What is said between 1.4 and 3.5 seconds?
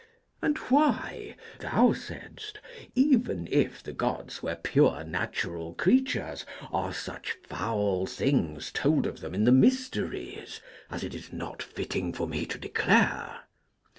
thou saidst even